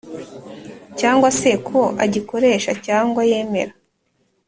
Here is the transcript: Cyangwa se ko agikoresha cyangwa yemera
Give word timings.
Cyangwa 0.99 1.29
se 1.39 1.51
ko 1.67 1.79
agikoresha 2.03 2.71
cyangwa 2.85 3.21
yemera 3.31 3.73